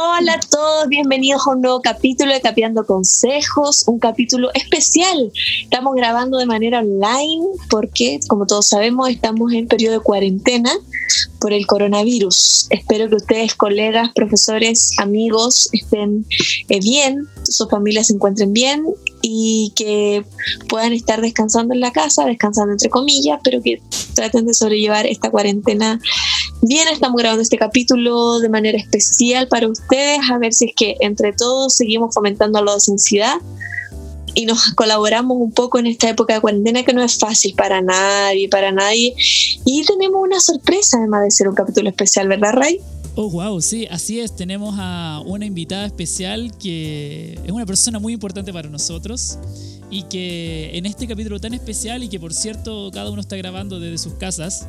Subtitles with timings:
[0.00, 5.32] Hola a todos, bienvenidos a un nuevo capítulo de Capeando Consejos, un capítulo especial.
[5.64, 10.70] Estamos grabando de manera online porque, como todos sabemos, estamos en periodo de cuarentena
[11.40, 12.68] por el coronavirus.
[12.70, 16.24] Espero que ustedes, colegas, profesores, amigos, estén
[16.68, 18.84] eh, bien, sus familias se encuentren bien
[19.20, 20.24] y que
[20.68, 23.82] puedan estar descansando en la casa, descansando entre comillas, pero que
[24.14, 26.00] traten de sobrellevar esta cuarentena
[26.62, 26.88] bien.
[26.88, 31.32] Estamos grabando este capítulo de manera especial para ustedes, a ver si es que entre
[31.32, 33.40] todos seguimos fomentando la docencia
[34.34, 37.80] y nos colaboramos un poco en esta época de cuarentena que no es fácil para
[37.80, 39.14] nadie, para nadie.
[39.64, 42.80] Y tenemos una sorpresa además de ser un capítulo especial, ¿verdad, Ray?
[43.16, 44.36] Oh, wow, sí, así es.
[44.36, 49.38] Tenemos a una invitada especial que es una persona muy importante para nosotros
[49.90, 53.80] y que en este capítulo tan especial y que por cierto cada uno está grabando
[53.80, 54.68] desde sus casas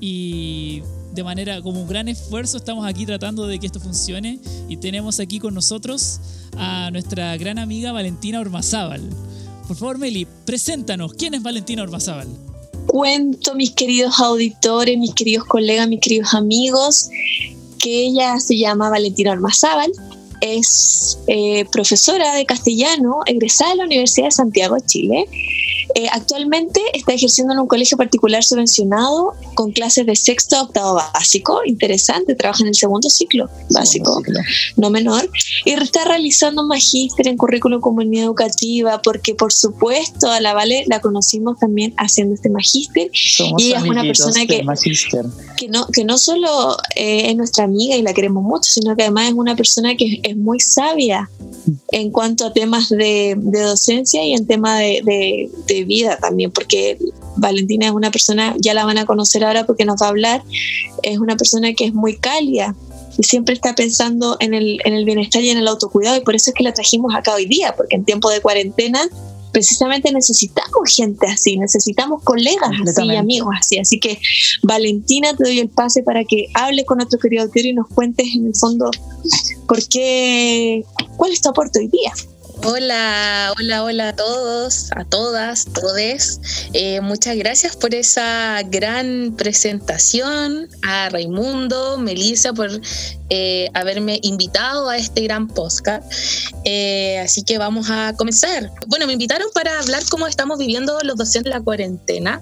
[0.00, 0.82] y
[1.16, 4.38] de manera como un gran esfuerzo estamos aquí tratando de que esto funcione
[4.68, 6.20] y tenemos aquí con nosotros
[6.58, 9.00] a nuestra gran amiga Valentina Ormazábal.
[9.66, 12.28] Por favor, Meli, preséntanos, ¿quién es Valentina Ormazábal?
[12.86, 17.08] Cuento, mis queridos auditores, mis queridos colegas, mis queridos amigos,
[17.78, 19.90] que ella se llama Valentina Ormazábal,
[20.40, 25.28] es eh, profesora de castellano, egresada de la Universidad de Santiago de Chile
[25.94, 31.00] eh, actualmente está ejerciendo en un colegio particular subvencionado con clases de sexto a octavo
[31.14, 31.60] básico.
[31.64, 34.22] Interesante, trabaja en el segundo ciclo básico,
[34.76, 35.30] no menor.
[35.64, 40.84] Y está realizando un magíster en currículum comunidad educativa, porque por supuesto a la Vale
[40.86, 43.10] la conocimos también haciendo este magíster.
[43.56, 44.64] y es una persona que,
[45.56, 49.04] que, no, que no solo eh, es nuestra amiga y la queremos mucho, sino que
[49.04, 51.30] además es una persona que es muy sabia
[51.92, 55.50] en cuanto a temas de, docencia y en tema de,
[55.86, 56.98] vida también, porque
[57.36, 60.42] Valentina es una persona, ya la van a conocer ahora porque nos va a hablar,
[61.02, 62.74] es una persona que es muy cálida
[63.18, 66.34] y siempre está pensando en el, en el bienestar y en el autocuidado y por
[66.34, 69.00] eso es que la trajimos acá hoy día, porque en tiempo de cuarentena
[69.56, 73.78] precisamente necesitamos gente así, necesitamos colegas así, amigos así.
[73.78, 74.18] Así que,
[74.62, 78.26] Valentina, te doy el pase para que hables con nuestro querido auditorio y nos cuentes
[78.34, 78.90] en el fondo
[79.66, 80.84] por qué,
[81.16, 82.12] cuál es tu aporte hoy día.
[82.64, 86.40] Hola, hola, hola a todos, a todas, todes.
[86.72, 92.70] Eh, muchas gracias por esa gran presentación, a Raimundo, Melissa, por
[93.28, 96.10] eh, haberme invitado a este gran podcast.
[96.64, 98.70] Eh, así que vamos a comenzar.
[98.86, 102.40] Bueno, me invitaron para hablar cómo estamos viviendo los docentes la cuarentena.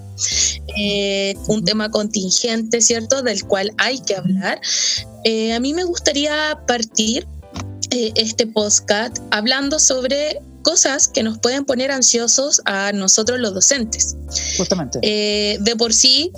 [1.49, 3.23] un tema contingente, ¿cierto?
[3.23, 4.61] Del cual hay que hablar.
[5.55, 7.27] a mí me gustaría partir
[7.95, 14.17] eh, este podcast hablando sobre cosas que nos pueden poner ansiosos a nosotros los docentes.
[14.57, 14.99] Justamente.
[15.03, 16.33] Eh, de por sí,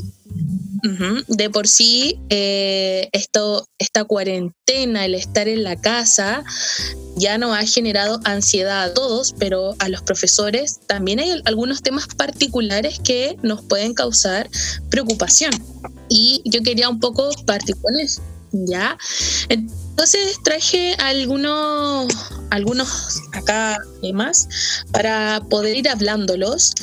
[1.29, 6.45] de por sí, eh, esto, esta cuarentena, el estar en la casa,
[7.17, 12.07] ya nos ha generado ansiedad a todos, pero a los profesores también hay algunos temas
[12.07, 14.51] particulares que nos pueden causar
[14.91, 15.53] preocupación.
[16.09, 17.31] Y yo quería un poco
[17.99, 18.97] eso, ¿ya?
[19.49, 19.86] Entonces
[20.43, 22.07] traje algunos,
[22.51, 24.49] algunos acá temas
[24.93, 26.75] para poder ir hablándolos,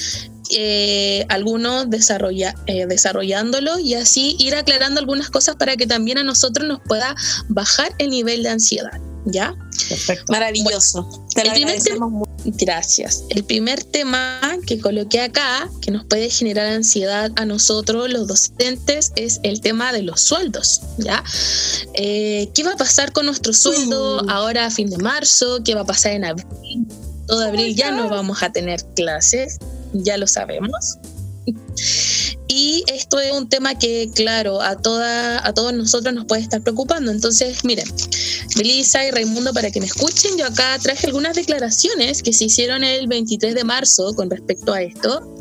[0.52, 6.24] eh, algunos desarrolla, eh, desarrollándolo y así ir aclarando algunas cosas para que también a
[6.24, 7.16] nosotros nos pueda
[7.48, 9.00] bajar el nivel de ansiedad.
[9.26, 9.56] ¿Ya?
[9.90, 10.32] Perfecto.
[10.32, 11.26] Maravilloso.
[11.34, 13.24] Te lo Gracias.
[13.30, 19.12] El primer tema que coloqué acá, que nos puede generar ansiedad a nosotros, los docentes,
[19.16, 20.82] es el tema de los sueldos.
[20.98, 21.24] ¿ya?
[21.94, 24.30] Eh, ¿Qué va a pasar con nuestro sueldo uh.
[24.30, 25.62] ahora a fin de marzo?
[25.64, 26.88] ¿Qué va a pasar en abril?
[27.28, 29.58] Todo abril ya no vamos a tener clases,
[29.94, 30.98] ya lo sabemos.
[32.56, 36.62] Y esto es un tema que, claro, a, toda, a todos nosotros nos puede estar
[36.62, 37.10] preocupando.
[37.10, 37.88] Entonces, miren,
[38.56, 42.84] Melissa y Raimundo, para que me escuchen, yo acá traje algunas declaraciones que se hicieron
[42.84, 45.36] el 23 de marzo con respecto a esto.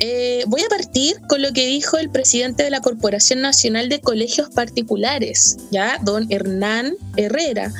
[0.00, 4.00] Eh, voy a partir con lo que dijo el presidente de la Corporación Nacional de
[4.00, 7.72] Colegios Particulares, ya, don Hernán Herrera.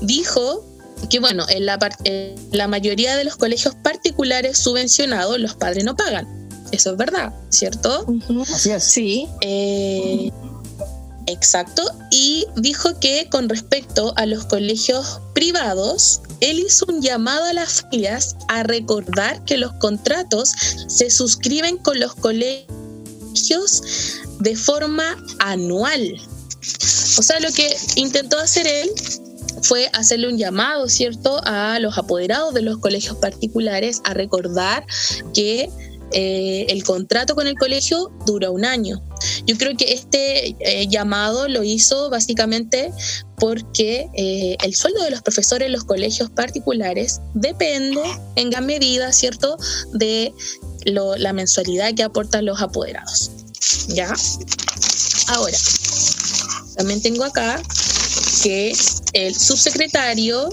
[0.00, 0.66] Dijo
[1.08, 5.94] que, bueno, en la, en la mayoría de los colegios particulares subvencionados los padres no
[5.94, 6.41] pagan
[6.72, 8.06] eso es verdad, ¿cierto?
[8.52, 8.84] Así es.
[8.84, 9.28] Sí.
[9.42, 10.30] Eh,
[11.26, 11.82] exacto.
[12.10, 17.82] Y dijo que con respecto a los colegios privados, él hizo un llamado a las
[17.82, 20.50] familias a recordar que los contratos
[20.88, 23.82] se suscriben con los colegios
[24.40, 26.20] de forma anual.
[27.18, 28.90] O sea, lo que intentó hacer él
[29.62, 34.86] fue hacerle un llamado, ¿cierto?, a los apoderados de los colegios particulares a recordar
[35.34, 35.70] que
[36.12, 39.02] eh, el contrato con el colegio dura un año.
[39.46, 42.92] Yo creo que este eh, llamado lo hizo básicamente
[43.36, 48.02] porque eh, el sueldo de los profesores en los colegios particulares depende
[48.36, 49.56] en gran medida, ¿cierto?,
[49.92, 50.32] de
[50.84, 53.30] la mensualidad que aportan los apoderados.
[53.88, 54.12] ¿Ya?
[55.28, 55.56] Ahora,
[56.76, 57.62] también tengo acá
[58.42, 58.72] que
[59.12, 60.48] el subsecretario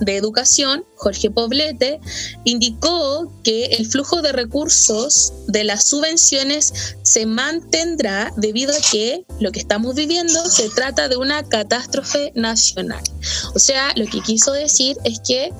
[0.00, 2.00] de Educación, Jorge Poblete,
[2.44, 9.52] indicó que el flujo de recursos de las subvenciones se mantendrá debido a que lo
[9.52, 13.02] que estamos viviendo se trata de una catástrofe nacional.
[13.54, 15.52] O sea, lo que quiso decir es que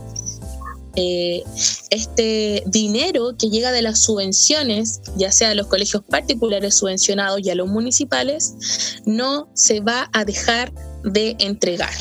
[0.97, 1.43] eh,
[1.91, 7.51] este dinero que llega de las subvenciones, ya sea a los colegios particulares subvencionados y
[7.51, 10.73] a los municipales, no se va a dejar
[11.05, 11.95] de entregar.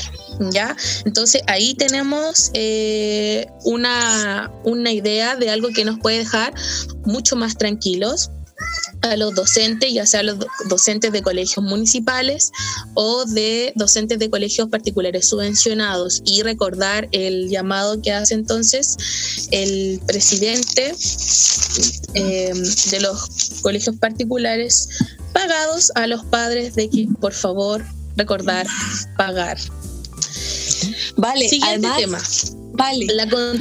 [0.50, 0.76] ¿Ya?
[1.04, 6.52] Entonces ahí tenemos eh, una, una idea de algo que nos puede dejar
[7.04, 8.30] mucho más tranquilos
[9.02, 12.50] a los docentes, ya sea los docentes de colegios municipales
[12.94, 18.96] o de docentes de colegios particulares subvencionados y recordar el llamado que hace entonces
[19.50, 20.94] el presidente
[22.14, 24.88] em, de los colegios particulares
[25.32, 27.84] pagados a los padres de que por favor
[28.16, 28.66] recordar
[29.16, 29.58] pagar.
[31.16, 32.18] Vale, Siguiente tema.
[32.76, 33.06] Vale,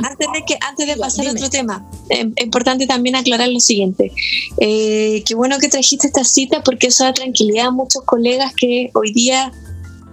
[0.03, 3.59] antes de, que, antes de pasar a otro tema, es eh, importante también aclarar lo
[3.59, 4.11] siguiente.
[4.57, 8.89] Eh, qué bueno que trajiste esta cita porque eso da tranquilidad a muchos colegas que
[8.95, 9.51] hoy día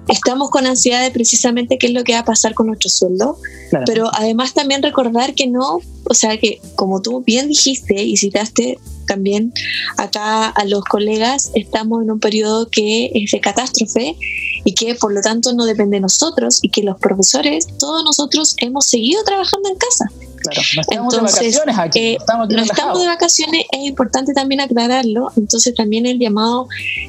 [0.08, 3.38] estamos con ansiedad de precisamente qué es lo que va a pasar con nuestro sueldo.
[3.87, 8.78] Pero además también recordar que no, o sea que como tú bien dijiste y citaste
[9.10, 9.52] también
[9.96, 14.16] acá a los colegas, estamos en un periodo que es de catástrofe
[14.64, 18.54] y que por lo tanto no depende de nosotros y que los profesores, todos nosotros
[18.58, 20.04] hemos seguido trabajando en casa.
[20.36, 21.98] Claro, no estamos de vacaciones aquí.
[21.98, 25.32] Eh, no estamos, de vacaciones, es importante también aclararlo.
[25.36, 26.68] Entonces también el llamado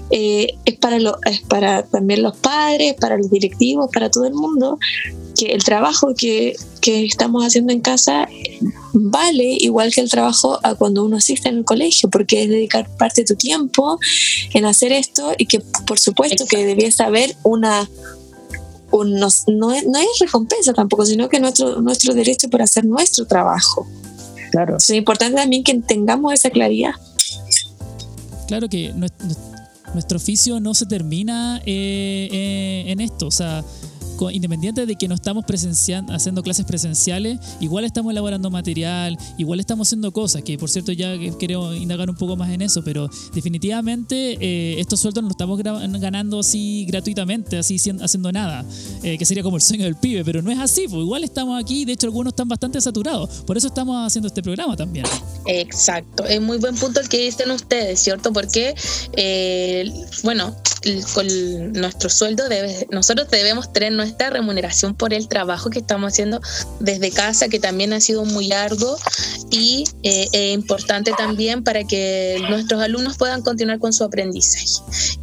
[0.09, 4.33] eh, es para lo, es para también los padres, para los directivos, para todo el
[4.33, 4.79] mundo,
[5.41, 8.27] que el trabajo que, que estamos haciendo en casa
[8.93, 12.87] vale igual que el trabajo a cuando uno asiste en el colegio, porque es dedicar
[12.97, 13.99] parte de tu tiempo
[14.53, 17.89] en hacer esto y que por supuesto que debías haber una
[18.91, 19.85] no, no, es,
[20.19, 23.87] recompensa tampoco, sino que nuestro, nuestro derecho por hacer nuestro trabajo.
[24.51, 24.77] Claro.
[24.77, 26.91] Es importante también que tengamos esa claridad.
[28.47, 33.63] Claro que nuestro, oficio no se termina eh, eh, en esto, o sea,
[34.29, 39.87] independiente de que no estamos presenciando, haciendo clases presenciales, igual estamos elaborando material, igual estamos
[39.87, 44.37] haciendo cosas, que por cierto ya quiero indagar un poco más en eso, pero definitivamente
[44.39, 45.59] eh, estos sueldos no los estamos
[46.01, 48.65] ganando así gratuitamente, así haciendo nada,
[49.03, 51.61] eh, que sería como el sueño del pibe, pero no es así, pues igual estamos
[51.61, 55.05] aquí, de hecho algunos están bastante saturados, por eso estamos haciendo este programa también.
[55.45, 58.33] Exacto, es muy buen punto el que dicen ustedes, ¿cierto?
[58.33, 58.75] Porque,
[59.15, 59.91] eh,
[60.23, 60.55] bueno,
[61.13, 61.27] con
[61.73, 66.41] nuestro sueldo debe, nosotros debemos tener nuestra remuneración por el trabajo que estamos haciendo
[66.81, 68.97] desde casa, que también ha sido muy arduo
[69.49, 74.65] y eh, es importante también para que nuestros alumnos puedan continuar con su aprendizaje.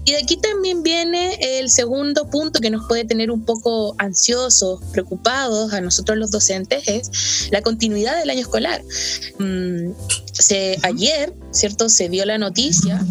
[0.04, 4.80] Y de aquí también viene el segundo punto que nos puede tener un poco ansiosos,
[4.92, 8.82] preocupados a nosotros los docentes, es la continuidad del año escolar.
[9.38, 9.92] Mm,
[10.32, 11.90] se, ayer, ¿cierto?
[11.90, 13.04] Se dio la noticia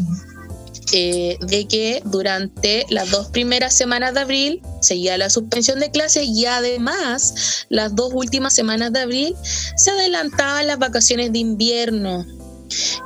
[0.93, 6.27] eh, de que durante las dos primeras semanas de abril seguía la suspensión de clases
[6.27, 9.35] y además las dos últimas semanas de abril
[9.75, 12.25] se adelantaban las vacaciones de invierno.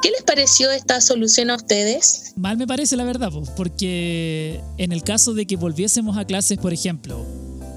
[0.02, 2.34] ¿Qué les pareció esta solución a ustedes?
[2.36, 6.74] Mal me parece la verdad, porque en el caso de que volviésemos a clases, por
[6.74, 7.26] ejemplo,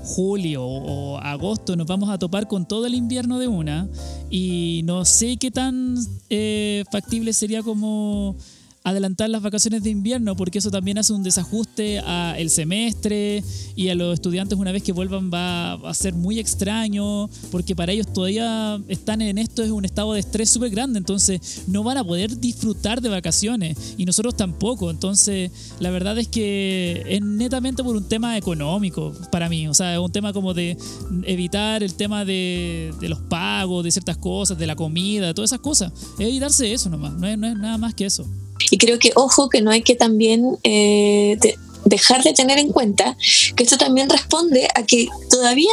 [0.04, 3.88] julio o agosto nos vamos a topar con todo el invierno de una
[4.30, 5.96] y no sé qué tan
[6.28, 8.37] eh, factible sería como
[8.85, 13.43] adelantar las vacaciones de invierno porque eso también hace un desajuste al semestre
[13.75, 17.93] y a los estudiantes una vez que vuelvan va a ser muy extraño porque para
[17.93, 21.97] ellos todavía están en esto es un estado de estrés súper grande entonces no van
[21.97, 24.91] a poder disfrutar de vacaciones y nosotros tampoco.
[24.91, 25.50] Entonces
[25.81, 29.99] la verdad es que es netamente por un tema económico para mí o sea es
[29.99, 30.76] un tema como de
[31.23, 35.61] evitar el tema de, los pagos de ciertas cosas de la comida de todas esas
[35.61, 35.91] cosas.
[36.19, 38.26] Es evitarse eso nomás no es, no es nada más que eso
[38.71, 41.38] y creo que, ojo, que no hay que también eh,
[41.85, 43.16] dejar de tener en cuenta
[43.56, 45.73] que esto también responde a que todavía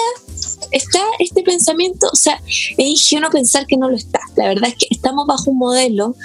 [0.71, 4.19] está este pensamiento, o sea, es ingenuo pensar que no lo está.
[4.35, 6.15] La verdad es que estamos bajo un modelo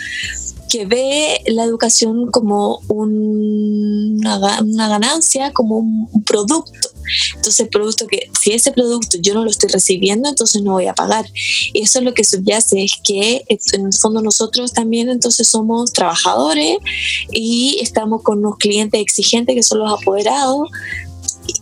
[0.68, 6.95] que ve la educación como una, una ganancia, como un producto
[7.34, 10.94] Entonces, producto que, si ese producto yo no lo estoy recibiendo, entonces no voy a
[10.94, 11.26] pagar.
[11.72, 15.92] Y eso es lo que subyace, es que en el fondo nosotros también entonces somos
[15.92, 16.78] trabajadores
[17.30, 20.68] y estamos con unos clientes exigentes que son los apoderados,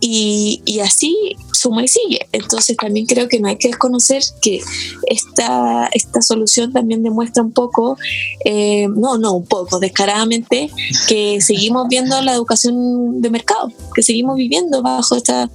[0.01, 1.17] y, y, así
[1.53, 2.27] suma y sigue.
[2.33, 4.61] Entonces también creo que no hay que desconocer que
[5.07, 7.97] esta, esta solución también demuestra un poco,
[8.45, 10.71] eh, no, no, un poco, descaradamente,
[11.09, 15.51] que seguimos viendo la educación de mercado, que seguimos viviendo bajo esta,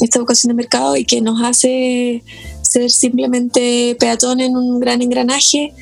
[0.00, 2.22] esta educación de mercado y que nos hace
[2.62, 5.72] ser simplemente peatón en un gran engranaje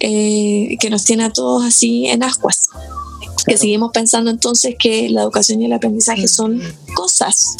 [0.00, 2.68] eh, que nos tiene a todos así en ascuas
[3.46, 6.62] que seguimos pensando entonces que la educación y el aprendizaje son
[6.94, 7.56] cosas,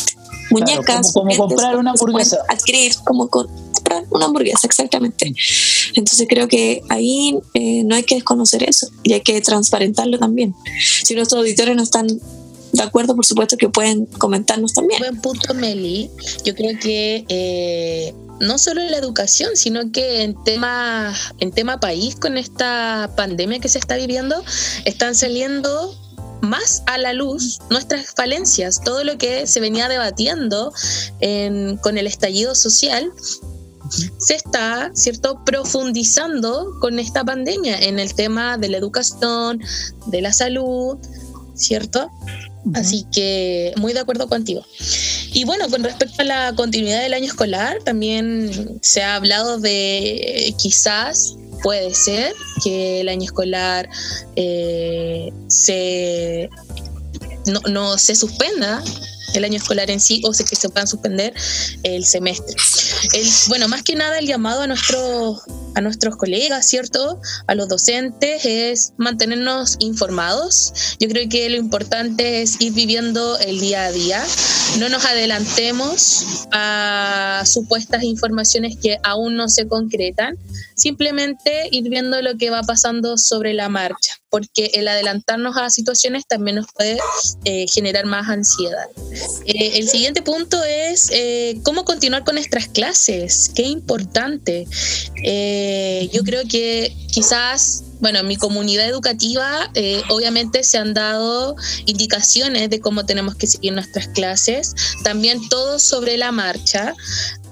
[0.51, 2.39] muñecas, como, comprar una hamburguesa.
[2.49, 5.33] Adquirir como comprar una hamburguesa, exactamente.
[5.95, 10.55] Entonces creo que ahí eh, no hay que desconocer eso y hay que transparentarlo también.
[11.05, 14.99] Si nuestros auditores no están de acuerdo, por supuesto que pueden comentarnos también.
[15.01, 16.11] Buen punto, Meli.
[16.45, 21.81] Yo creo que eh, no solo en la educación, sino que en tema, en tema
[21.81, 24.43] país, con esta pandemia que se está viviendo,
[24.85, 25.97] están saliendo
[26.43, 30.73] más a la luz nuestras falencias, todo lo que se venía debatiendo
[31.81, 33.13] con el estallido social
[34.19, 39.61] se está, ¿cierto?, profundizando con esta pandemia en el tema de la educación,
[40.07, 40.99] de la salud,
[41.55, 42.11] ¿cierto?
[42.75, 44.65] Así que muy de acuerdo contigo.
[45.33, 50.55] Y bueno, con respecto a la continuidad del año escolar, también se ha hablado de
[50.61, 53.89] quizás puede ser que el año escolar
[54.37, 56.49] eh, se
[57.47, 58.83] no, no se suspenda
[59.35, 61.33] el año escolar en sí o que se puedan suspender
[61.83, 62.55] el semestre.
[63.49, 65.43] Bueno, más que nada el llamado a nuestros
[65.75, 67.21] a nuestros colegas, ¿cierto?
[67.47, 70.97] A los docentes es mantenernos informados.
[70.99, 74.25] Yo creo que lo importante es ir viviendo el día a día.
[74.79, 80.37] No nos adelantemos a supuestas informaciones que aún no se concretan.
[80.75, 86.27] Simplemente ir viendo lo que va pasando sobre la marcha, porque el adelantarnos a situaciones
[86.27, 86.99] también nos puede
[87.45, 88.87] eh, generar más ansiedad.
[89.47, 93.51] Eh, el siguiente punto es eh, cómo continuar con nuestras clases.
[93.55, 94.67] Qué importante.
[96.13, 99.71] Yo creo que quizás, bueno, en mi comunidad educativa
[100.09, 101.55] obviamente se han dado
[101.87, 104.75] indicaciones de cómo tenemos que seguir nuestras clases,
[105.05, 106.95] también todo sobre la marcha,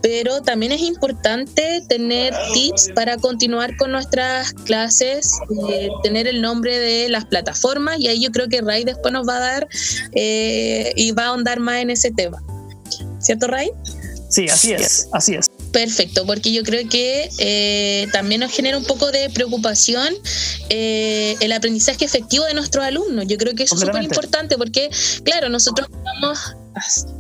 [0.03, 5.33] pero también es importante tener tips para continuar con nuestras clases,
[5.71, 9.29] eh, tener el nombre de las plataformas y ahí yo creo que Ray después nos
[9.29, 9.69] va a dar
[10.15, 12.43] y va a ahondar más en ese tema.
[13.21, 13.71] ¿Cierto, Ray?
[14.31, 15.47] Sí, así es, así es.
[15.73, 20.15] Perfecto, porque yo creo que eh, también nos genera un poco de preocupación
[20.69, 23.27] eh, el aprendizaje efectivo de nuestros alumnos.
[23.27, 24.89] Yo creo que eso es súper importante porque,
[25.25, 25.89] claro, nosotros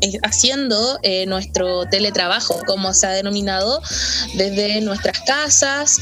[0.01, 3.81] eh, haciendo nuestro teletrabajo, como se ha denominado,
[4.35, 5.99] desde nuestras casas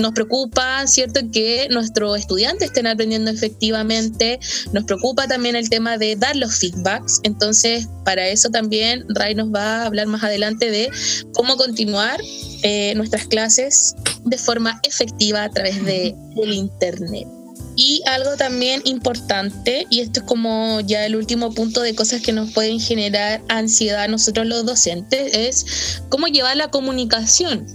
[0.00, 4.38] nos preocupa, ¿cierto?, que nuestros estudiantes estén aprendiendo efectivamente.
[4.72, 7.20] Nos preocupa también el tema de dar los feedbacks.
[7.22, 10.90] Entonces, para eso también Ray nos va a hablar más adelante de
[11.34, 12.20] cómo continuar
[12.62, 17.37] eh, nuestras clases de forma efectiva a través de el Internet.
[17.80, 22.32] Y algo también importante, y esto es como ya el último punto de cosas que
[22.32, 27.68] nos pueden generar ansiedad a nosotros los docentes, es cómo llevar la comunicación.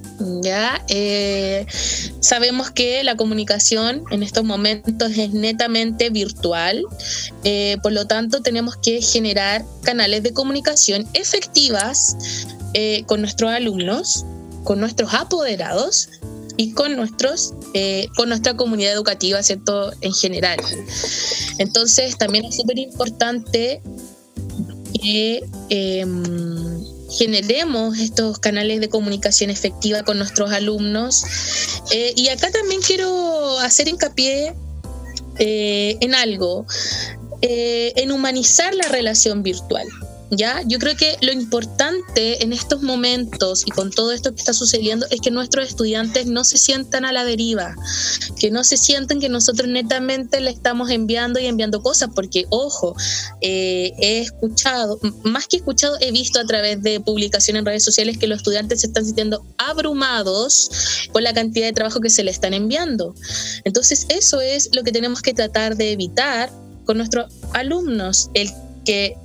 [0.43, 1.65] Ya eh,
[2.19, 6.83] sabemos que la comunicación en estos momentos es netamente virtual,
[7.45, 12.17] eh, por lo tanto tenemos que generar canales de comunicación efectivas
[12.73, 14.25] eh, con nuestros alumnos,
[14.65, 16.09] con nuestros apoderados
[16.57, 20.59] y con nuestros eh, con nuestra comunidad educativa cierto en general.
[21.57, 23.81] Entonces también es súper importante
[25.01, 26.83] que em,
[27.17, 31.23] generemos estos canales de comunicación efectiva con nuestros alumnos.
[31.91, 34.53] Eh, y acá también quiero hacer hincapié
[35.39, 36.65] eh, en algo
[37.45, 39.85] en humanizar la relación virtual
[40.37, 40.61] ¿ya?
[40.65, 45.05] Yo creo que lo importante en estos momentos y con todo esto que está sucediendo
[45.09, 47.75] es que nuestros estudiantes no se sientan a la deriva,
[48.39, 52.95] que no se sientan que nosotros netamente le estamos enviando y enviando cosas, porque, ojo,
[53.41, 58.17] eh, he escuchado, más que escuchado, he visto a través de publicaciones en redes sociales
[58.17, 60.69] que los estudiantes se están sintiendo abrumados
[61.11, 63.15] por la cantidad de trabajo que se le están enviando.
[63.63, 66.51] Entonces, eso es lo que tenemos que tratar de evitar
[66.85, 68.51] con nuestros alumnos, el
[68.85, 69.15] que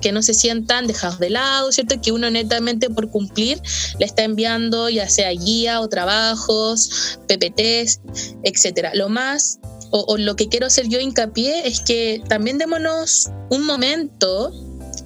[0.00, 2.00] que no se sientan dejados de lado, ¿cierto?
[2.00, 3.60] Que uno netamente por cumplir
[3.98, 8.00] le está enviando ya sea guía o trabajos, PPTs,
[8.44, 8.92] etcétera.
[8.94, 9.58] Lo más
[9.90, 14.50] o, lo que quiero hacer yo hincapié es que también démonos un momento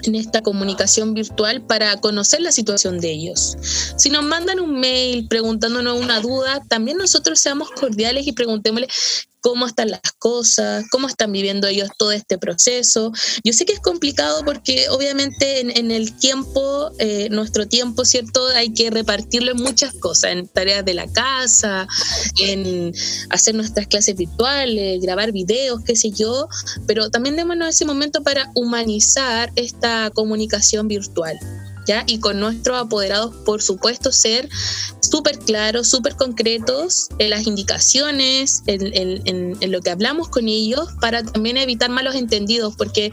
[0.05, 3.57] en esta comunicación virtual para conocer la situación de ellos.
[3.97, 8.89] Si nos mandan un mail preguntándonos una duda, también nosotros seamos cordiales y preguntémosle
[9.47, 13.13] cómo están las cosas, cómo están viviendo ellos todo este proceso.
[13.45, 18.45] Yo sé que es complicado porque obviamente en, el tiempo, eh, nuestro tiempo, ¿cierto?
[18.57, 21.87] Hay que repartirlo en muchas cosas, en tareas de la casa,
[22.43, 22.93] en
[23.31, 26.49] hacer nuestras clases virtuales, grabar videos, qué sé yo,
[26.89, 31.39] pero también démonos ese momento para humanizar esta comunicación virtual.
[32.07, 34.49] Y con nuestros apoderados, por supuesto, ser
[35.01, 41.57] súper claros, súper concretos en las indicaciones, en, lo que hablamos con ellos, para también
[41.57, 43.13] evitar malos entendidos, porque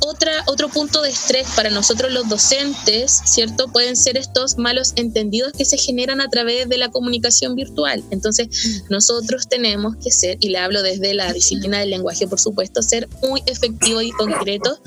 [0.00, 3.68] otra, otro punto de estrés para nosotros los docentes, ¿cierto?
[3.68, 8.02] Pueden ser estos malos entendidos que se generan a través de la comunicación virtual.
[8.10, 12.82] Entonces, nosotros tenemos que ser, y le hablo desde la disciplina del lenguaje, por supuesto,
[12.82, 14.80] ser muy efectivos y concretos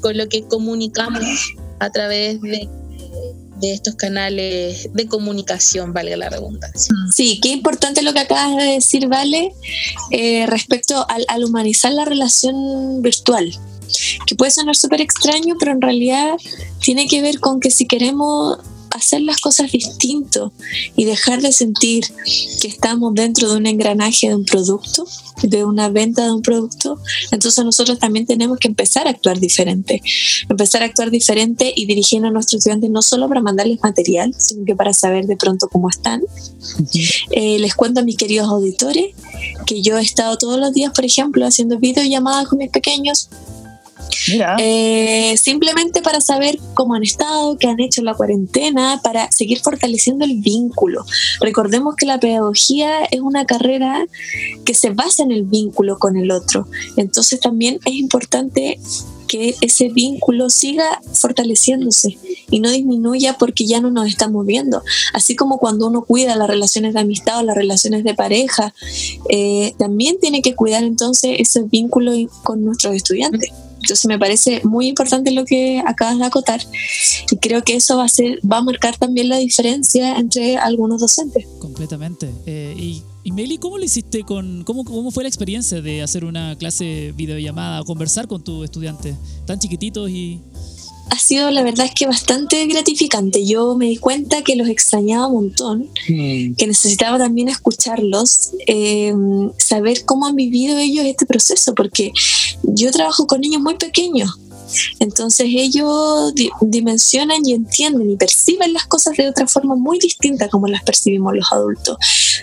[0.00, 1.22] con lo que comunicamos
[1.78, 2.68] a través de,
[3.62, 6.94] estos canales de comunicación, valga la redundancia.
[7.14, 9.54] Sí, qué importante lo que acabas de decir, Vale,
[10.10, 13.58] eh, respecto al, humanizar la relación virtual
[14.26, 16.36] que puede sonar súper extraño, pero en realidad
[16.80, 18.58] tiene que ver con que si queremos
[18.94, 20.52] hacer las cosas distinto
[20.94, 22.04] y dejar de sentir
[22.60, 25.04] que estamos dentro de un engranaje de un producto,
[25.42, 26.98] de una venta de un producto,
[27.32, 30.00] entonces nosotros también tenemos que empezar a actuar diferente,
[30.48, 34.64] empezar a actuar diferente y dirigiendo a nuestros estudiantes no solo para mandarles material, sino
[34.64, 36.22] que para saber de pronto cómo están.
[37.32, 39.08] Eh, les cuento a mis queridos auditores
[39.66, 43.28] que yo he estado todos los días, por ejemplo, haciendo videollamadas con mis pequeños
[44.58, 49.60] eh, simplemente para saber cómo han estado, qué han hecho en la cuarentena, para seguir
[49.60, 51.04] fortaleciendo el vínculo.
[51.40, 54.06] Recordemos que la pedagogía es una carrera
[54.64, 56.66] que se basa en el vínculo con el otro.
[56.96, 58.78] Entonces también es importante
[59.26, 62.18] que ese vínculo siga fortaleciéndose
[62.50, 64.82] y no disminuya porque ya no nos estamos viendo.
[65.12, 68.74] Así como cuando uno cuida las relaciones de amistad o las relaciones de pareja,
[69.28, 73.50] eh, también tiene que cuidar entonces ese vínculo con nuestros estudiantes.
[73.84, 76.60] Entonces me parece muy importante lo que acabas de acotar
[77.30, 81.02] y creo que eso va a ser, va a marcar también la diferencia entre algunos
[81.02, 81.44] docentes.
[81.58, 82.30] Completamente.
[82.46, 86.24] Eh, y, y Meli, ¿cómo lo hiciste con, cómo, cómo fue la experiencia de hacer
[86.24, 90.40] una clase videollamada o conversar con tu estudiante tan chiquititos y
[91.10, 93.44] ha sido la verdad es que bastante gratificante.
[93.46, 96.54] Yo me di cuenta que los extrañaba un montón, mm.
[96.54, 102.12] que necesitaba también escucharlos, em, saber cómo han vivido ellos este proceso, porque
[102.62, 104.38] yo trabajo con niños muy pequeños
[104.98, 110.66] entonces ellos dimensionan y entienden y perciben las cosas de otra forma muy distinta como
[110.68, 111.96] las percibimos los adultos.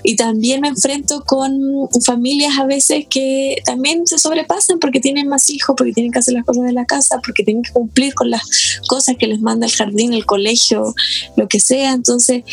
[0.04, 5.50] Y también me enfrento con familias a veces que también se sobrepasan porque tienen más
[5.50, 8.30] hijos, porque tienen que hacer las cosas de la casa, porque tienen que cumplir con
[8.30, 8.42] las
[8.88, 10.94] cosas que les manda el jardín, el colegio,
[11.36, 11.94] lo que sea.
[11.94, 12.44] Entonces,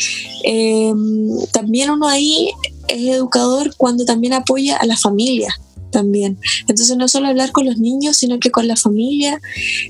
[0.43, 2.51] em, también uno ahí
[2.87, 5.55] es educador cuando también apoya a la familia
[5.91, 6.37] también.
[6.67, 9.39] Entonces no solo hablar con los niños, sino que con la familia,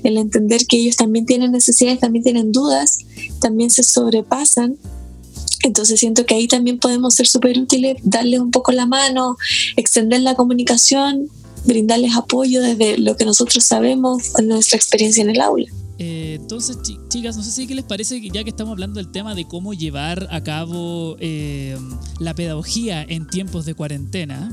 [0.02, 2.98] el entender que ellos también tienen necesidades, también tienen dudas,
[3.40, 4.76] también se sobrepasan.
[5.62, 9.36] Entonces siento que ahí también podemos ser súper útiles, darles un poco la mano,
[9.76, 11.28] extender la comunicación,
[11.66, 15.66] brindarles apoyo desde lo que nosotros sabemos, nuestra experiencia en el aula.
[16.02, 19.34] Eh, entonces, chicas, no sé si qué les parece, ya que estamos hablando del tema
[19.34, 21.76] de cómo llevar a cabo eh,
[22.18, 24.50] la pedagogía en tiempos de cuarentena,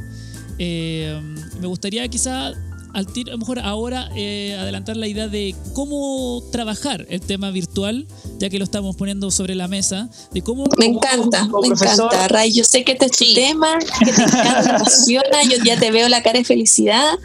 [0.59, 1.19] eh,
[1.59, 2.53] me gustaría quizá
[2.97, 8.07] al a lo mejor ahora eh, adelantar la idea de cómo trabajar el tema virtual,
[8.39, 10.65] ya que lo estamos poniendo sobre la mesa, de cómo...
[10.77, 14.63] Me encanta, me encanta, Ray, yo sé que este es tu tema, que te encanta,
[14.63, 17.19] te apasiona, yo ya te veo la cara de felicidad,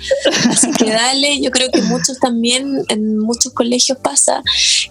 [0.51, 4.43] así que dale, yo creo que muchos también, en muchos colegios pasa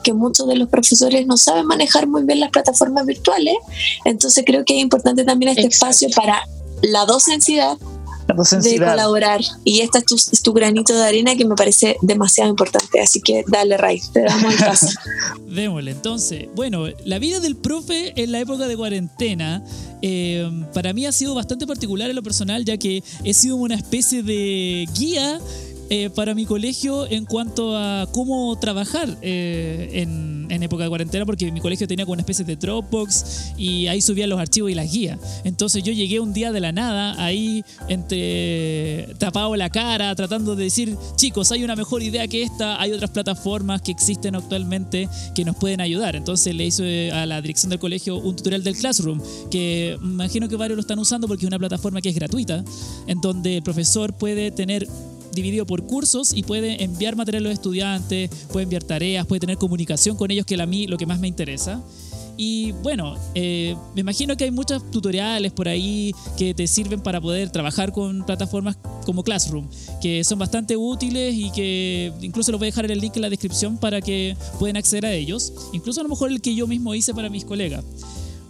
[0.04, 3.56] que muchos de los profesores no saben manejar muy bien las plataformas virtuales,
[4.06, 6.42] entonces creo que es importante también este espacio para
[6.82, 7.78] la docencia
[8.36, 9.42] de colaborar.
[9.64, 13.00] Y este es tu, granito de arena que me parece demasiado importante.
[13.00, 14.88] Así que dale, Ray, te damos el paso.
[15.48, 16.48] Démosle, entonces.
[16.56, 19.64] Bueno, la vida del profe en la época de cuarentena
[20.02, 23.76] eh, para mí ha sido bastante particular en lo personal, ya que he sido una
[23.76, 25.40] especie de guía
[25.94, 31.52] eh, para mi colegio en cuanto a cómo trabajar eh, en, época de cuarentena, porque
[31.52, 34.90] mi colegio tenía como una especie de Dropbox y ahí subían los archivos y las
[34.90, 35.20] guías.
[35.44, 40.66] Entonces yo llegué un día de la nada, ahí entre tapado la cara, tratando de
[40.66, 45.44] decir, chicos, hay una mejor idea que esta, hay otras plataformas que existen actualmente que
[45.44, 46.16] nos pueden ayudar.
[46.16, 50.56] Entonces le hice a la dirección del colegio un tutorial del Classroom, que imagino que
[50.56, 52.64] varios lo están usando porque es una plataforma que es gratuita,
[53.08, 54.88] en donde el profesor puede tener
[55.34, 59.58] dividido por cursos y puede enviar material a los estudiantes, puede enviar tareas, puede tener
[59.58, 61.82] comunicación con ellos, que a mí lo que más me interesa.
[62.38, 67.22] Y bueno, eh, me imagino que hay muchos tutoriales por ahí que te sirven para
[67.22, 69.68] poder trabajar con plataformas como Classroom,
[70.02, 73.30] que son bastante útiles y que incluso los voy a dejar el link en la
[73.30, 75.54] descripción para que puedan acceder a ellos.
[75.74, 77.84] Incluso a lo mejor el que yo mismo hice para mis colegas.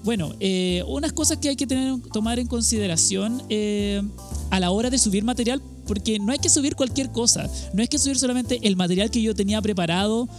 [0.04, 4.02] Bueno, eh, unas cosas que hay que tener, tomar en consideración eh,
[4.50, 7.90] a la hora de subir material, porque no hay que subir cualquier cosa, no hay
[7.90, 10.30] que subir solamente el material que yo tenía preparado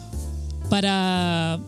[0.70, 1.60] para,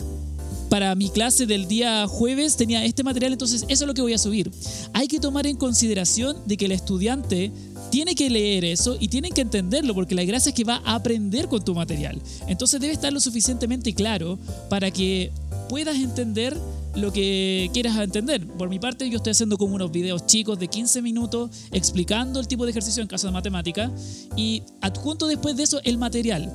[0.70, 4.14] para mi clase del día jueves tenía este material, entonces eso es lo que voy
[4.14, 4.50] a subir.
[4.94, 7.52] Hay que tomar en consideración de que el estudiante
[7.90, 10.94] tiene que leer eso y tiene que entenderlo, porque la gracia es que va a
[10.94, 12.18] aprender con tu material.
[12.48, 14.38] Entonces debe estar lo suficientemente claro
[14.70, 15.30] para que
[15.68, 16.56] puedas entender
[16.94, 18.46] lo que quieras entender.
[18.46, 22.48] Por mi parte, yo estoy haciendo como unos videos chicos de 15 minutos explicando el
[22.48, 23.90] tipo de ejercicio en caso de matemática
[24.36, 26.52] y adjunto después de eso el material.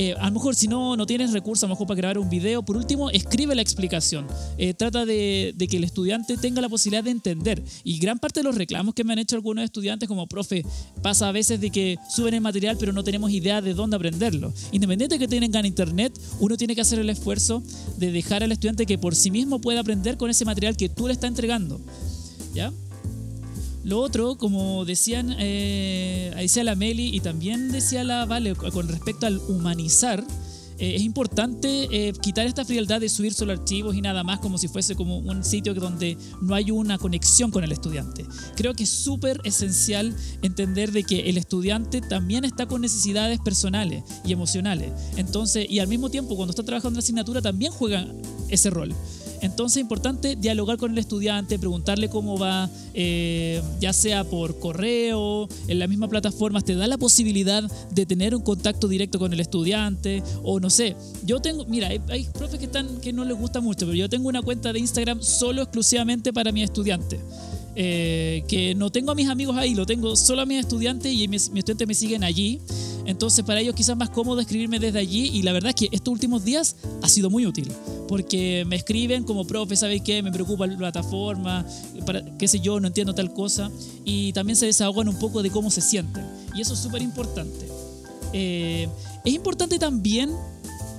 [0.00, 2.30] Eh, a lo mejor si no, no tienes recursos, a lo mejor para grabar un
[2.30, 4.28] video, por último, escribe la explicación.
[4.56, 7.64] Eh, trata de, que el estudiante tenga la posibilidad de entender.
[7.82, 10.64] Y gran parte de los reclamos que me han hecho algunos estudiantes, como profe,
[11.02, 14.52] pasa a veces de que suben el material pero no tenemos idea de dónde aprenderlo.
[14.70, 17.64] Independiente de que tengan internet, uno tiene que hacer el esfuerzo
[17.96, 21.08] de dejar al estudiante que por sí mismo pueda aprender con ese material que tú
[21.08, 21.80] le estás entregando.
[22.54, 22.72] ¿Ya?
[23.88, 29.24] Lo otro, como decían, eh, decía la Meli y también decía la Vale con respecto
[29.24, 30.22] al humanizar,
[30.78, 34.58] eh, es importante eh, quitar esta frialdad de subir solo archivos y nada más como
[34.58, 38.26] si fuese como un sitio donde no hay una conexión con el estudiante.
[38.56, 44.04] Creo que es súper esencial entender de que el estudiante también está con necesidades personales
[44.22, 44.92] y emocionales.
[45.16, 48.06] Entonces, y al mismo tiempo cuando está trabajando en la asignatura también juega
[48.50, 48.94] ese rol.
[49.40, 55.48] Entonces es importante dialogar con el estudiante, preguntarle cómo va, eh, ya sea por correo,
[55.68, 59.40] en la misma plataforma, te da la posibilidad de tener un contacto directo con el
[59.40, 63.60] estudiante, o no sé, yo tengo, mira, hay, profes que, están, que no les gusta
[63.60, 67.20] mucho, pero yo tengo una cuenta de Instagram solo exclusivamente para mi estudiante.
[67.80, 71.28] Eh, que no tengo a mis amigos ahí, lo tengo solo a mis estudiantes y
[71.28, 72.60] mis, mis estudiantes me siguen allí.
[73.08, 76.12] Entonces para ellos quizás más cómodo escribirme desde allí y la verdad es que estos
[76.12, 77.72] últimos días ha sido muy útil
[78.06, 80.22] porque me escriben como profe, ¿sabes qué?
[80.22, 81.64] Me preocupa la plataforma,
[82.04, 83.70] para, qué sé yo, no entiendo tal cosa
[84.04, 86.22] y también se desahogan un poco de cómo se sienten
[86.54, 87.66] y eso es súper importante.
[88.34, 88.86] Eh,
[89.24, 90.30] es importante también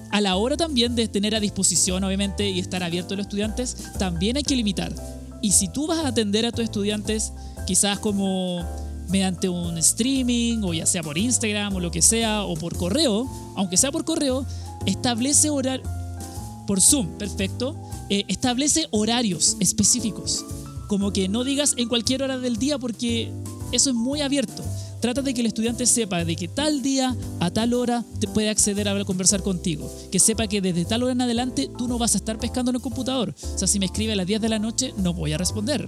[0.10, 3.78] a la hora también de tener a disposición, obviamente, y estar abierto a los estudiantes,
[4.00, 4.92] también hay que limitar.
[5.44, 7.34] Y si tú vas a atender a tus estudiantes,
[7.68, 8.66] quizás como
[9.10, 13.30] mediante un streaming, o ya sea por Instagram o lo que sea, o por correo,
[13.56, 14.46] aunque sea por correo,
[14.86, 15.86] establece horario,
[16.68, 17.76] por Zoom, perfecto,
[18.10, 20.46] eh, establece horarios específicos.
[20.88, 23.32] Como que no digas en cualquier hora del día porque
[23.72, 24.64] eso es muy abierto.
[25.00, 28.50] Trata de que el estudiante sepa de que tal día, a tal hora, te puede
[28.50, 29.90] acceder a conversar contigo.
[30.12, 32.76] Que sepa que desde tal hora en adelante tú no vas a estar pescando en
[32.76, 33.34] el computador.
[33.56, 35.88] O sea, si me escribe a las 10 de la noche, no voy a responder.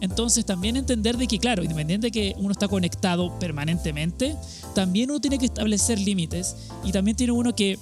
[0.00, 4.36] Entonces también entender de que, claro, independiente de que uno está conectado permanentemente,
[4.74, 7.78] también uno tiene que establecer límites y también tiene uno que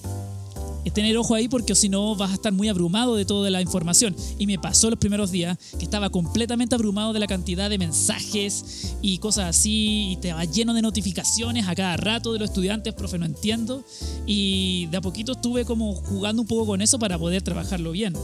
[0.94, 4.14] tener ojo ahí porque si no vas a estar muy abrumado de toda la información.
[4.38, 8.94] Y me pasó los primeros días que estaba completamente abrumado de la cantidad de mensajes
[9.03, 12.94] y cosas así y te va lleno de notificaciones a cada rato de los estudiantes,
[12.94, 13.85] profe, no entiendo.
[14.27, 18.14] Y de a poquito estuve como jugando un poco con eso para poder trabajarlo bien.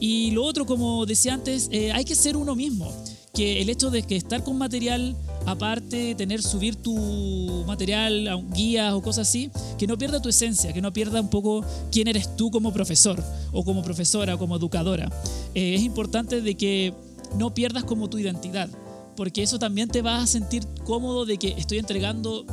[0.00, 2.90] Y lo otro, como decía antes, eh, hay que ser uno mismo.
[3.34, 5.14] Que el hecho de que estar con material
[5.46, 10.80] aparte, tener, subir tu material guías o cosas así, que no pierda tu esencia, que
[10.80, 15.10] no pierda un poco quién eres tú como profesor o como profesora o como educadora.
[15.54, 16.92] Eh, es importante de que
[17.38, 18.68] no pierdas como tu identidad,
[19.16, 22.44] porque eso también te va a sentir cómodo de que estoy entregando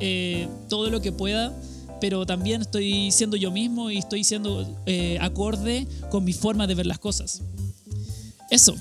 [0.00, 1.52] eh, todo lo que pueda
[2.02, 6.74] pero también estoy siendo yo mismo y estoy siendo eh, acorde con mi forma de
[6.74, 7.42] ver las cosas.
[8.50, 8.74] Eso.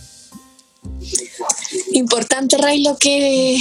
[1.91, 3.59] Importante, Ray, lo que,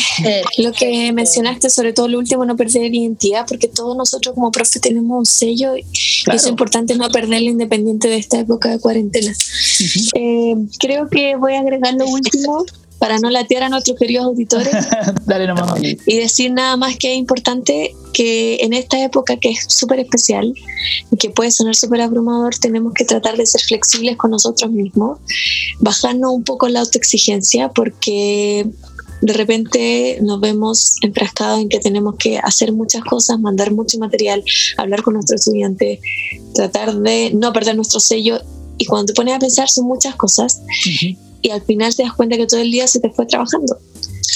[0.57, 4.81] lo que mencionaste, sobre todo lo último, no perder identidad, porque todos nosotros como profe
[4.81, 5.85] tenemos un sello y
[6.33, 9.35] es importante no perderlo independiente de esta época de cuarentena.
[10.15, 12.65] Eh, creo que voy a agregar lo último
[12.99, 14.73] para no latear a nuestros queridos auditores
[15.27, 15.53] Dale
[16.07, 20.53] y decir nada más que es importante que en esta época que es súper especial
[21.11, 25.19] y que puede sonar súper abrumador, tenemos que tratar de ser flexibles con nosotros mismos,
[25.79, 28.67] bajarnos un poco la autoexigencia porque
[29.21, 34.43] de repente nos vemos enfrascados en que tenemos que hacer muchas cosas, mandar mucho material,
[34.79, 36.01] hablar con nuestros estudiantes,
[36.55, 38.41] tratar de no perder nuestro sello.
[38.79, 40.63] Y cuando te pones a pensar son muchas cosas
[41.43, 43.79] y al final te das cuenta que todo el día se te fue trabajando.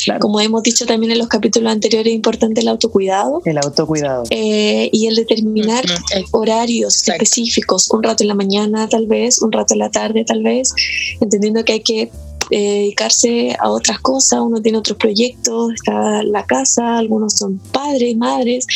[0.04, 0.20] Claro.
[0.20, 4.24] Como hemos dicho también en los capítulos anteriores, es importante el autocuidado El autocuidado.
[4.30, 5.84] eh, y el determinar
[6.32, 7.22] horarios Exacto.
[7.22, 10.72] específicos, un rato en la mañana tal vez, un rato en la tarde tal vez,
[11.20, 12.10] entendiendo que hay que
[12.50, 18.14] eh, dedicarse a otras cosas, uno tiene otros proyectos, está la casa, algunos son padres,
[18.16, 18.66] madres,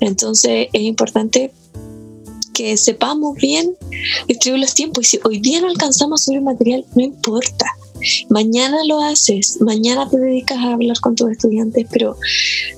[0.00, 1.50] entonces es importante
[2.54, 3.76] que sepamos bien
[4.28, 7.66] distribuir los tiempos y si hoy día no alcanzamos a subir material, no importa.
[8.28, 12.16] Mañana lo haces, mañana te dedicas a hablar con tus estudiantes, pero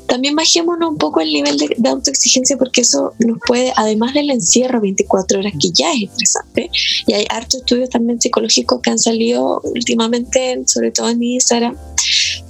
[0.06, 4.80] también bajémonos un poco el nivel de, autoexigencia porque eso nos puede, además del encierro
[4.80, 6.70] 24 horas, que ya es estresante,
[7.06, 11.76] y hay hartos estudios también psicológicos que han salido últimamente, sobre todo en Instagram,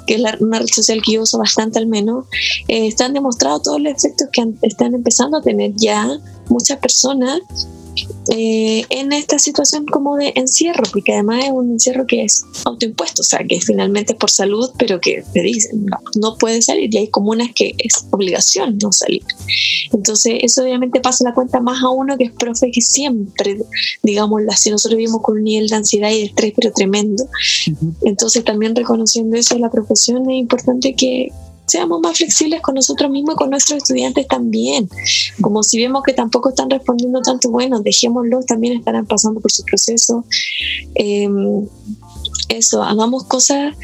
[0.06, 2.26] que es una red social que yo uso bastante al menos,
[2.68, 7.40] eh, están demostrados todos los efectos que han- están empezando a tener ya muchas personas
[8.30, 13.22] eh, en esta situación como de encierro, porque además es un encierro que es autoimpuesto,
[13.22, 16.92] o sea, que finalmente es por salud, pero que te dicen, no, no puedes salir,
[16.92, 19.22] y hay comunas que es obligación no salir.
[19.92, 23.58] Entonces, eso obviamente pasa la cuenta más a uno que es profe que siempre,
[24.02, 27.24] digamos, si nosotros vivimos con un nivel de ansiedad y de estrés, pero tremendo,
[27.70, 27.94] Ujú.
[28.02, 31.32] entonces también reconociendo eso de la profesión es importante que
[31.68, 34.88] seamos más flexibles con nosotros mismos y con nuestros estudiantes también.
[35.40, 39.62] Como si vemos que tampoco están respondiendo tanto, bueno, dejémoslos, también estarán pasando por su
[39.64, 40.24] proceso.
[40.94, 41.28] Eh,
[42.48, 43.76] eso, hagamos cosas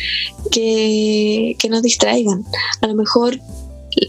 [0.50, 2.44] que, que nos distraigan.
[2.80, 3.38] A lo mejor,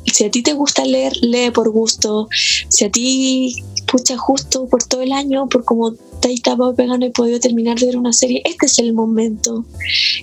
[0.05, 2.27] si a ti te gusta leer, lee por gusto.
[2.69, 5.93] Si a ti, pucha, justo por todo el año, por como
[6.25, 9.65] te has tapado pegando y podido terminar de ver una serie, este es el momento.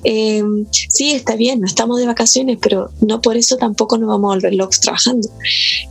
[0.04, 4.32] Eh, sí, está bien, no estamos de vacaciones, pero no por eso tampoco nos vamos
[4.32, 5.28] a volver locos trabajando.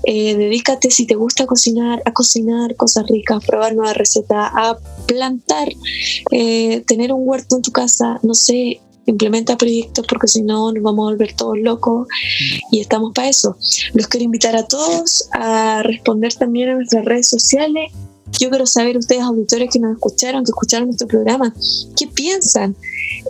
[0.04, 5.70] Eh, dedícate, si te gusta cocinar, a cocinar cosas ricas, probar nuevas recetas, a plantar,
[6.32, 10.84] eh, tener un huerto en tu casa, no sé, implementa proyectos porque si no nos
[10.84, 12.08] vamos a volver todos locos
[12.72, 13.58] y estamos para eso.
[13.94, 17.92] Los quiero invitar a todos a responder también a nuestras redes sociales.
[18.40, 21.54] Yo quiero saber ustedes, auditores que nos escucharon, que escucharon nuestro programa,
[21.98, 22.76] ¿qué piensan?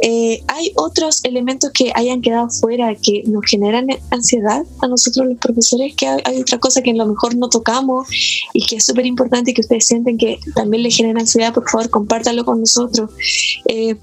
[0.03, 5.37] Eh, ¿Hay otros elementos que hayan quedado fuera que nos generan ansiedad a nosotros los
[5.39, 5.95] profesores?
[5.95, 8.07] ¿Que hay, otra cosa que a lo mejor no tocamos
[8.53, 11.53] y que es súper importante y que ustedes sienten que también les genera ansiedad?
[11.53, 13.09] Por favor, compártalo con nosotros.
[13.67, 13.95] Eh,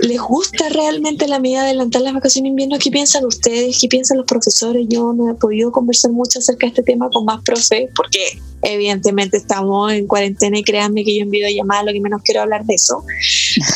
[0.00, 2.78] ¿Les gusta realmente la medida de adelantar las vacaciones de invierno?
[2.78, 3.78] ¿Qué piensan ustedes?
[3.80, 4.86] ¿Qué piensan los profesores?
[4.88, 9.36] Yo no he podido conversar mucho acerca de este tema con más profes porque evidentemente
[9.36, 12.74] estamos en cuarentena y créanme que yo en videollamada lo que menos quiero hablar de
[12.74, 13.04] eso.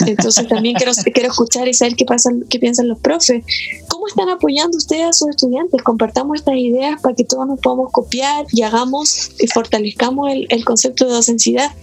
[0.07, 3.45] Entonces también quiero, quiero escuchar y saber qué, pasa, qué piensan los profes.
[3.89, 5.83] ¿Cómo están apoyando ustedes a sus estudiantes?
[5.83, 10.65] Compartamos estas ideas para que todos nos podamos copiar y hagamos y fortalezcamos el, el
[10.65, 11.75] concepto de docencia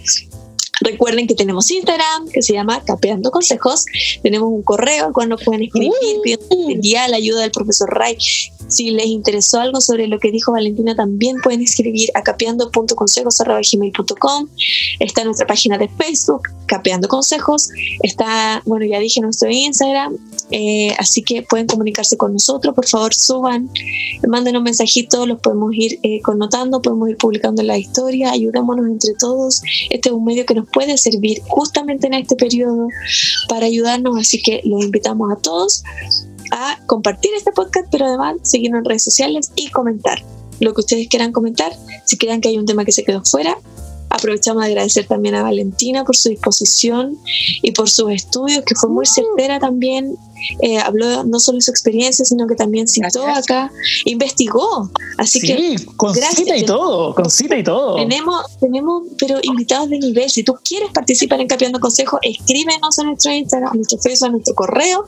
[0.81, 3.85] Recuerden que tenemos Instagram, que se llama Capeando Consejos.
[4.23, 8.17] Tenemos un correo al cual nos pueden escribir, pidiendo ya la ayuda del profesor Ray.
[8.67, 14.47] Si les interesó algo sobre lo que dijo Valentina, también pueden escribir a capeando.consejos.gmail.com.
[14.99, 17.69] Está nuestra página de Facebook, Capeando Consejos.
[18.01, 20.17] Está, bueno, ya dije, nuestro Instagram.
[20.51, 22.75] Eh, así que pueden comunicarse con nosotros.
[22.75, 23.69] Por favor, suban,
[24.27, 28.31] manden un mensajito, los podemos ir eh, connotando, podemos ir publicando la historia.
[28.31, 29.61] Ayudémonos entre todos.
[29.89, 32.87] Este es un medio que nos puede servir justamente en este periodo
[33.47, 34.17] para ayudarnos.
[34.17, 35.83] Así que los invitamos a todos
[36.51, 40.23] a compartir este podcast, pero además seguirnos en redes sociales y comentar
[40.59, 41.73] lo que ustedes quieran comentar.
[42.05, 43.57] Si crean que hay un tema que se quedó fuera,
[44.15, 47.17] aprovechamos de agradecer también a Valentina por su disposición
[47.61, 50.15] y por sus estudios, que fue muy certera también.
[50.61, 53.45] Eh, habló no solo de su experiencia, sino que también citó Gracias.
[53.45, 53.71] acá,
[54.05, 54.91] investigó.
[55.17, 56.35] Así sí, que con gracias.
[56.35, 57.95] cita y todo, con cita y todo.
[57.95, 60.29] tenemos, tenemos, pero invitados de nivel.
[60.29, 64.31] Si tú quieres participar en Capeando Consejos, escríbenos a nuestro Instagram, a nuestro Facebook, a
[64.31, 65.05] nuestro correo.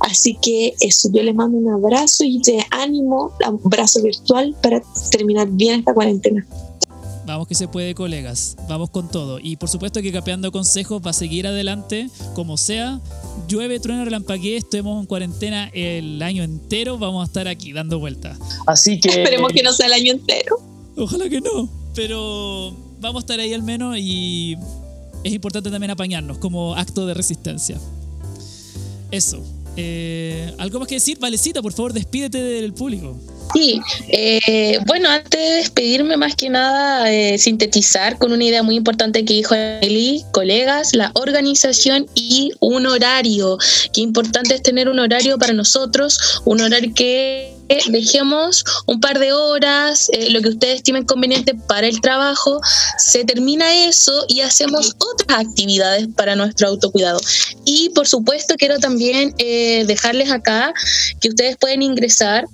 [0.00, 4.82] Así que eso, yo les mando un abrazo y de ánimo, un abrazo virtual para
[5.10, 6.44] terminar bien esta cuarentena.
[7.26, 8.56] Vamos que se puede, colegas.
[8.68, 9.38] Vamos con todo.
[9.40, 13.00] Y por supuesto que Capeando Consejos va a seguir adelante, como sea.
[13.48, 16.98] Llueve, trueno, relampaguee, estemos en cuarentena el año entero.
[16.98, 18.38] Vamos a estar aquí dando vueltas.
[18.66, 19.08] Así que.
[19.08, 20.60] Esperemos que no sea el año entero.
[20.96, 21.68] Ojalá que no.
[21.94, 24.56] Pero vamos a estar ahí al menos y
[25.22, 27.78] es importante también apañarnos como acto de resistencia.
[29.10, 29.42] Eso.
[29.76, 31.18] Eh, ¿Algo más que decir?
[31.18, 33.16] Valecita, por favor, despídete del público.
[33.54, 38.74] Sí, eh, bueno, antes de despedirme, más que nada, eh, sintetizar con una idea muy
[38.74, 43.56] importante que dijo Eli, colegas, la organización y un horario.
[43.92, 47.54] Qué importante es tener un horario para nosotros, un horario que
[47.88, 52.60] dejemos un par de horas, eh, lo que ustedes estimen conveniente para el trabajo,
[52.98, 57.20] se termina eso y hacemos otras actividades para nuestro autocuidado.
[57.64, 60.72] Y por supuesto quiero también eh, dejarles acá
[61.20, 62.46] que ustedes pueden ingresar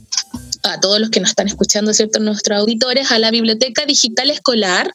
[0.62, 2.20] a todos los que nos están escuchando, ¿cierto?
[2.20, 4.92] Nuestros auditores, a la Biblioteca Digital Escolar,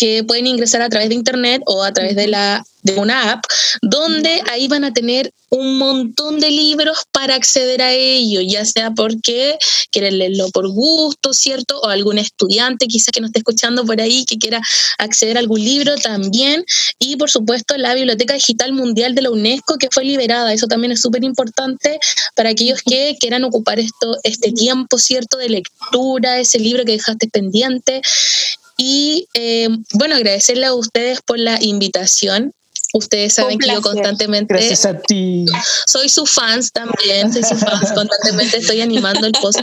[0.00, 3.44] que pueden ingresar a través de internet o a través de la de una app,
[3.82, 8.92] donde ahí van a tener un montón de libros para acceder a ello, ya sea
[8.92, 9.58] porque
[9.90, 11.78] quieren leerlo por gusto, ¿cierto?
[11.80, 14.62] O algún estudiante quizás que nos esté escuchando por ahí que quiera
[14.98, 16.64] acceder a algún libro también.
[16.98, 20.92] Y por supuesto la Biblioteca Digital Mundial de la UNESCO que fue liberada, eso también
[20.92, 21.98] es súper importante
[22.34, 25.36] para aquellos que quieran ocupar esto, este tiempo, ¿cierto?
[25.36, 28.00] De lectura, ese libro que dejaste pendiente.
[28.82, 32.54] Y eh, bueno, agradecerle a ustedes por la invitación.
[32.94, 34.54] Ustedes saben que yo constantemente.
[34.54, 35.44] Gracias a ti.
[35.86, 37.92] Soy su fans también, soy su fans.
[37.94, 39.60] constantemente estoy animando el post.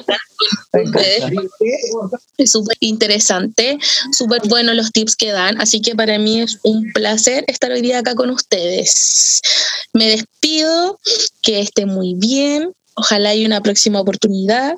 [2.38, 3.80] Es súper interesante,
[4.16, 5.60] súper bueno los tips que dan.
[5.60, 9.42] Así que para mí es un placer estar hoy día acá con ustedes.
[9.94, 11.00] Me despido,
[11.42, 12.72] que esté muy bien.
[12.94, 14.76] Ojalá haya una próxima oportunidad.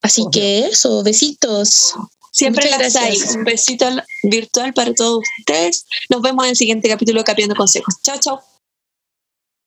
[0.00, 1.94] Así que eso, besitos.
[2.34, 3.16] Siempre las hay.
[3.36, 3.86] Un besito
[4.24, 5.86] virtual para todos ustedes.
[6.10, 7.94] Nos vemos en el siguiente capítulo de Capiendo Consejos.
[8.02, 8.42] Chao, chao.